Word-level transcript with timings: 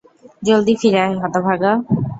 জলদি 0.41 0.73
ফিরে 0.81 0.99
আয়, 1.05 1.15
হতভাগা! 1.21 1.71